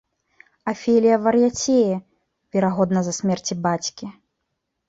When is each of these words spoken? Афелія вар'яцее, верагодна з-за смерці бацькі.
Афелія 0.71 1.17
вар'яцее, 1.25 1.95
верагодна 2.57 2.99
з-за 3.09 3.13
смерці 3.19 3.59
бацькі. 3.67 4.05